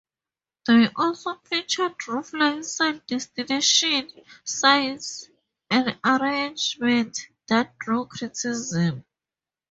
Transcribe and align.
They 0.65 0.89
also 0.95 1.35
featured 1.43 1.95
roofline 2.07 2.65
side 2.65 3.05
destination 3.05 4.09
signs, 4.43 5.29
an 5.69 5.99
arrangement 6.03 7.27
that 7.49 7.77
drew 7.77 8.07
criticism. 8.07 9.05